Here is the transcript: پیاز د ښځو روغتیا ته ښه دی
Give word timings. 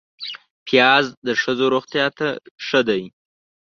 پیاز 0.67 1.05
د 1.27 1.29
ښځو 1.41 1.65
روغتیا 1.73 2.05
ته 2.17 2.27
ښه 2.65 2.81
دی 2.87 3.03